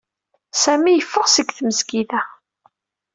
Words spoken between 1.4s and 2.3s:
tmesgida.